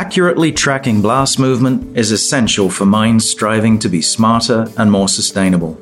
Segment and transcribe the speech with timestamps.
[0.00, 5.78] Accurately tracking blast movement is essential for mines striving to be smarter and more sustainable.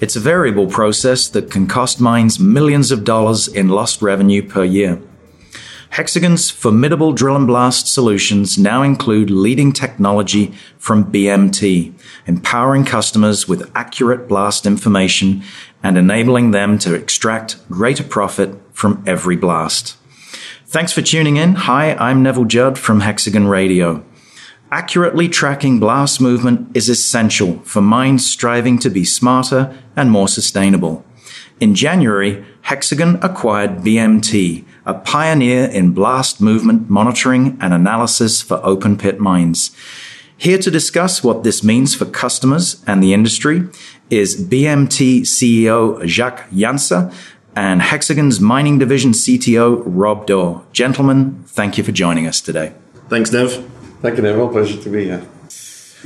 [0.00, 4.62] It's a variable process that can cost mines millions of dollars in lost revenue per
[4.62, 5.02] year.
[5.90, 11.92] Hexagon's formidable drill and blast solutions now include leading technology from BMT,
[12.28, 15.42] empowering customers with accurate blast information
[15.82, 19.96] and enabling them to extract greater profit from every blast.
[20.70, 21.56] Thanks for tuning in.
[21.56, 24.04] Hi, I'm Neville Judd from Hexagon Radio.
[24.70, 31.04] Accurately tracking blast movement is essential for mines striving to be smarter and more sustainable.
[31.58, 38.96] In January, Hexagon acquired BMT, a pioneer in blast movement monitoring and analysis for open
[38.96, 39.76] pit mines.
[40.36, 43.68] Here to discuss what this means for customers and the industry
[44.08, 47.12] is BMT CEO Jacques Janse
[47.56, 50.62] and Hexagon's mining division CTO Rob Daw.
[50.72, 52.72] Gentlemen, thank you for joining us today.
[53.08, 53.52] Thanks, Nev.
[54.02, 54.48] Thank you, Neville.
[54.48, 55.26] Pleasure to be here.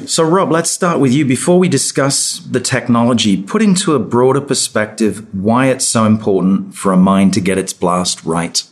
[0.06, 1.24] So, Rob, let's start with you.
[1.24, 6.92] Before we discuss the technology, put into a broader perspective why it's so important for
[6.92, 8.62] a mine to get its blast right.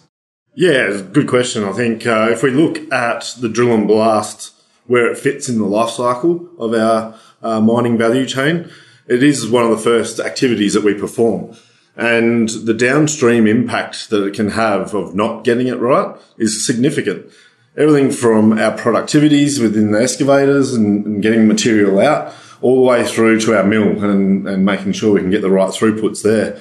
[0.54, 1.64] Yeah, good question.
[1.64, 4.52] I think uh, if we look at the drill and blast,
[4.86, 8.68] where it fits in the life cycle of our uh, mining value chain,
[9.06, 11.56] it is one of the first activities that we perform.
[11.96, 17.30] And the downstream impact that it can have of not getting it right is significant
[17.76, 23.04] everything from our productivities within the excavators and, and, getting material out all the way
[23.04, 26.60] through to our mill and, and making sure we can get the right throughputs there.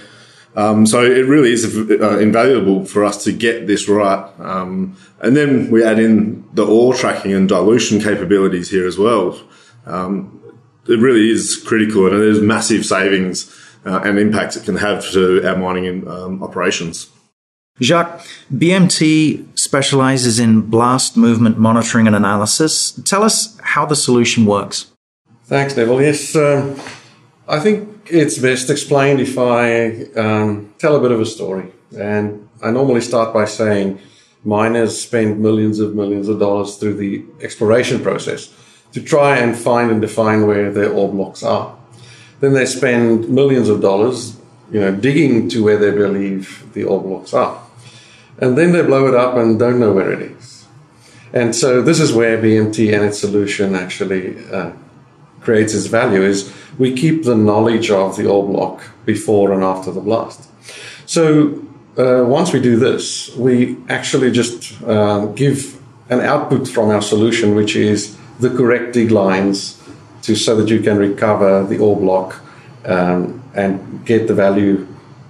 [0.56, 4.30] Um, so it really is uh, invaluable for us to get this right.
[4.40, 9.40] Um, and then we add in the ore tracking and dilution capabilities here as well.
[9.86, 10.40] Um,
[10.88, 13.46] it really is critical and there's massive savings
[13.86, 17.10] uh, and impacts it can have to our mining um, operations.
[17.82, 22.92] Jacques, BMT specializes in blast movement monitoring and analysis.
[23.06, 24.92] Tell us how the solution works.
[25.46, 26.02] Thanks, Neville.
[26.02, 26.80] Yes, um,
[27.48, 31.72] I think it's best explained if I um, tell a bit of a story.
[31.98, 34.00] And I normally start by saying
[34.44, 38.54] miners spend millions of millions of dollars through the exploration process
[38.94, 41.78] to try and find and define where their ore blocks are.
[42.42, 44.38] Then they spend millions of dollars
[44.72, 47.62] you know, digging to where they believe the ore blocks are.
[48.38, 50.66] And then they blow it up and don't know where it is.
[51.34, 54.72] And so this is where BMT and its solution actually uh,
[55.42, 59.92] creates its value is we keep the knowledge of the ore block before and after
[59.92, 60.50] the blast.
[61.06, 61.62] So
[61.98, 65.80] uh, once we do this, we actually just uh, give
[66.10, 69.81] an output from our solution, which is the correct dig lines
[70.24, 72.42] to so that you can recover the ore block
[72.86, 74.88] um, and get the value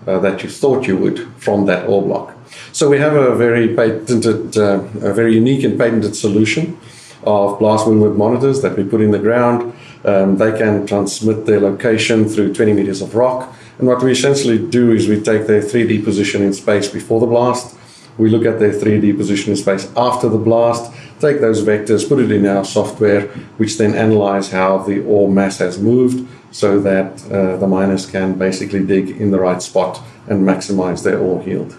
[0.07, 2.35] uh, that you thought you would from that ore block.
[2.71, 6.77] So we have a very patented, uh, a very unique and patented solution
[7.23, 9.73] of blast movement monitors that we put in the ground.
[10.03, 13.53] Um, they can transmit their location through 20 meters of rock.
[13.77, 17.27] And what we essentially do is we take their 3D position in space before the
[17.27, 17.77] blast.
[18.17, 22.19] We look at their 3D position in space after the blast, take those vectors, put
[22.19, 23.27] it in our software,
[23.57, 28.37] which then analyze how the ore mass has moved so that uh, the miners can
[28.37, 31.75] basically dig in the right spot and maximize their ore yield.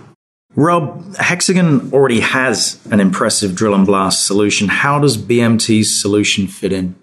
[0.55, 4.69] Rob, Hexagon already has an impressive drill and blast solution.
[4.69, 6.95] How does BMT's solution fit in?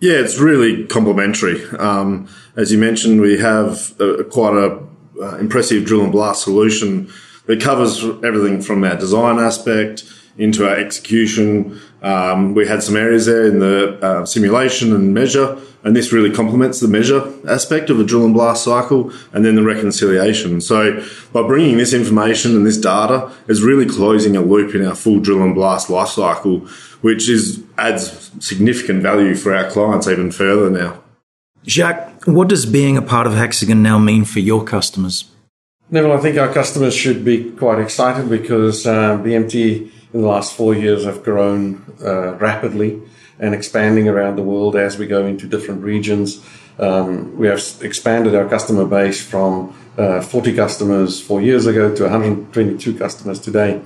[0.00, 1.64] Yeah, it's really complementary.
[1.78, 4.80] Um, as you mentioned, we have a, quite a
[5.20, 7.10] uh, impressive drill and blast solution
[7.46, 10.04] that covers everything from our design aspect
[10.36, 11.80] into our execution.
[12.02, 16.30] Um, we had some areas there in the uh, simulation and measure, and this really
[16.30, 20.60] complements the measure aspect of a drill and blast cycle and then the reconciliation.
[20.60, 24.94] So by bringing this information and this data is really closing a loop in our
[24.94, 26.60] full drill and blast life cycle,
[27.00, 31.00] which is adds significant value for our clients even further now.
[31.66, 35.30] Jacques, what does being a part of Hexagon now mean for your customers?
[35.90, 40.54] Neville, I think our customers should be quite excited because uh, BMT in the last
[40.54, 43.02] four years have grown uh, rapidly
[43.38, 46.42] and expanding around the world as we go into different regions.
[46.78, 52.02] Um, we have expanded our customer base from uh, 40 customers four years ago to
[52.04, 53.82] 122 customers today.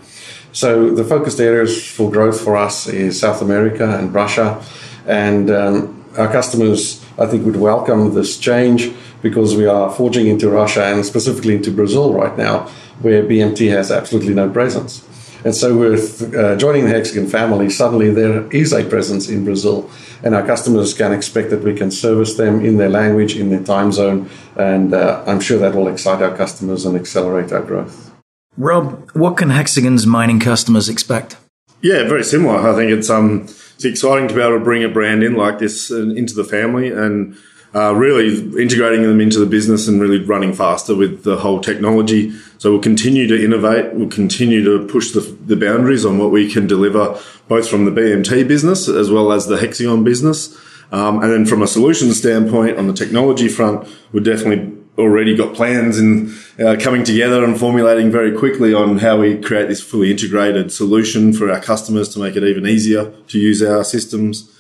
[0.52, 4.64] So the focused areas for growth for us is South America and Russia,
[5.04, 8.92] and um, our customers I think would welcome this change
[9.22, 12.68] because we are forging into Russia and specifically into Brazil right now,
[13.00, 15.04] where BMT has absolutely no presence.
[15.44, 19.88] And so, with uh, joining the Hexagon family, suddenly there is a presence in Brazil,
[20.24, 23.62] and our customers can expect that we can service them in their language, in their
[23.62, 28.12] time zone, and uh, I'm sure that will excite our customers and accelerate our growth.
[28.56, 31.36] Rob, what can Hexagon's mining customers expect?
[31.80, 32.58] Yeah, very similar.
[32.58, 33.46] I think it's um
[33.78, 36.90] it's exciting to be able to bring a brand in like this into the family
[36.90, 37.36] and
[37.72, 42.32] uh, really integrating them into the business and really running faster with the whole technology.
[42.58, 43.94] So we'll continue to innovate.
[43.94, 47.92] We'll continue to push the, the boundaries on what we can deliver, both from the
[47.92, 50.58] BMT business as well as the Hexagon business.
[50.90, 55.54] Um, and then from a solution standpoint on the technology front, we're definitely already got
[55.54, 60.10] plans and uh, coming together and formulating very quickly on how we create this fully
[60.10, 64.52] integrated solution for our customers to make it even easier to use our systems.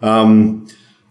[0.00, 0.68] Um,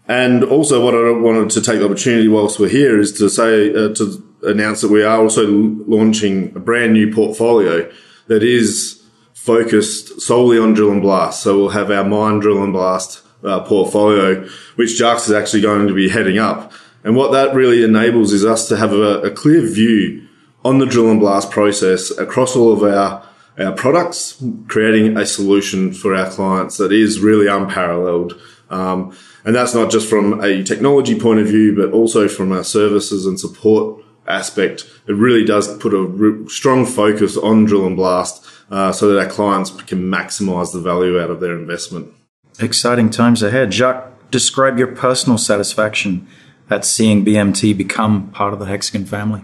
[0.08, 3.70] and also, what I wanted to take the opportunity whilst we're here is to say
[3.70, 7.88] uh, to announce that we are also launching a brand new portfolio
[8.26, 9.00] that is
[9.34, 11.42] focused solely on drill and blast.
[11.42, 15.86] So we'll have our mine drill and blast uh, portfolio, which Jacques is actually going
[15.86, 16.72] to be heading up.
[17.02, 20.28] And what that really enables is us to have a, a clear view
[20.64, 23.26] on the drill and blast process across all of our
[23.58, 28.40] our products, creating a solution for our clients that is really unparalleled.
[28.70, 29.14] Um,
[29.44, 33.26] and that's not just from a technology point of view, but also from our services
[33.26, 34.88] and support aspect.
[35.06, 39.20] It really does put a re- strong focus on drill and blast uh, so that
[39.20, 42.14] our clients can maximize the value out of their investment.
[42.60, 43.72] Exciting times ahead.
[43.72, 46.28] Jacques, describe your personal satisfaction
[46.70, 49.42] at seeing BMT become part of the Hexagon family.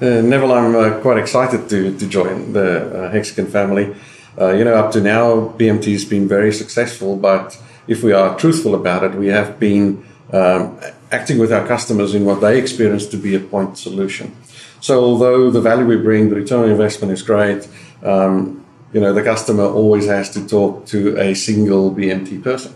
[0.00, 3.94] Uh, Neville, I'm uh, quite excited to, to join the uh, Hexagon family.
[4.38, 8.38] Uh, you know, up to now, BMT has been very successful, but if we are
[8.38, 10.78] truthful about it, we have been um,
[11.10, 14.34] acting with our customers in what they experience to be a point solution.
[14.80, 17.68] So, although the value we bring, the return on investment is great,
[18.02, 22.74] um, you know, the customer always has to talk to a single BMT person.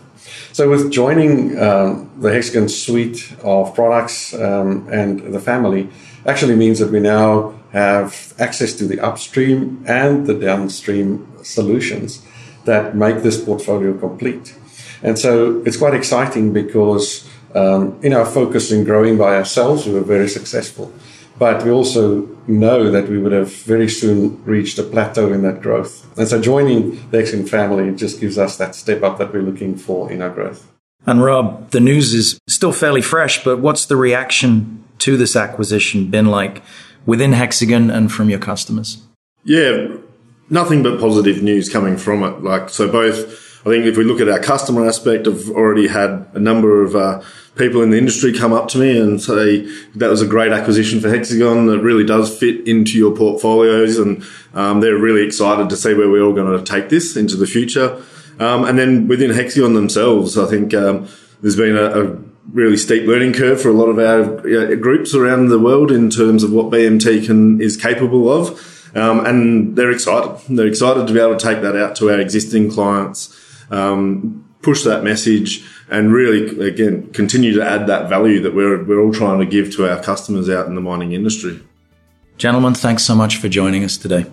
[0.52, 5.88] So, with joining um, the Hexagon suite of products um, and the family,
[6.26, 12.22] actually means that we now have access to the upstream and the downstream solutions
[12.64, 14.56] that make this portfolio complete.
[15.02, 19.92] And so it's quite exciting because um, in our focus in growing by ourselves, we
[19.92, 20.92] were very successful.
[21.38, 25.60] But we also know that we would have very soon reached a plateau in that
[25.60, 26.06] growth.
[26.16, 29.76] And so joining the Hexagon family just gives us that step up that we're looking
[29.76, 30.70] for in our growth.
[31.06, 36.10] And Rob, the news is still fairly fresh, but what's the reaction to this acquisition
[36.10, 36.62] been like
[37.04, 39.02] within Hexagon and from your customers?
[39.42, 39.88] Yeah,
[40.48, 42.42] nothing but positive news coming from it.
[42.42, 46.26] Like, so both I think if we look at our customer aspect, I've already had
[46.34, 47.22] a number of uh,
[47.56, 49.62] people in the industry come up to me and say
[49.94, 54.22] that was a great acquisition for Hexagon that really does fit into your portfolios, and
[54.52, 57.46] um, they're really excited to see where we're all going to take this into the
[57.46, 58.02] future.
[58.38, 61.08] Um, and then within Hexagon themselves, I think um,
[61.40, 62.16] there's been a, a,
[62.52, 66.10] really steep learning curve for a lot of our uh, groups around the world in
[66.10, 68.92] terms of what BMT can is capable of.
[68.94, 70.38] Um, and they're excited.
[70.54, 73.40] They're excited to be able to take that out to our existing clients
[73.70, 79.00] um, push that message and really, again, continue to add that value that we're, we're
[79.00, 81.60] all trying to give to our customers out in the mining industry.
[82.38, 84.26] Gentlemen, thanks so much for joining us today.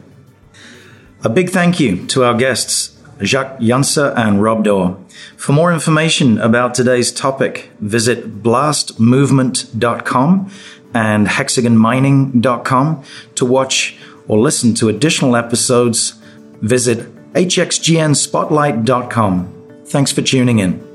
[1.23, 4.95] A big thank you to our guests, Jacques Janse and Rob Daw.
[5.37, 10.51] For more information about today's topic, visit blastmovement.com
[10.93, 13.03] and hexagonmining.com.
[13.35, 13.97] To watch
[14.27, 16.13] or listen to additional episodes,
[16.61, 19.81] visit hxgnspotlight.com.
[19.85, 20.90] Thanks for tuning in.